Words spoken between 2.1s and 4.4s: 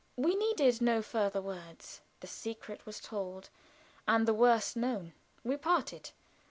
The secret was told, and the